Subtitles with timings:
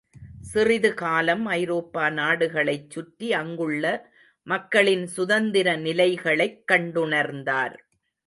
[0.41, 3.83] சிறிது காலம் ஐரோப்பா நாடுகளைச் சுற்றி அங்குள்ள
[4.47, 7.75] மக்களின் சுதந்திர நிலைகளைக் கண்டுணர்ந்தார்.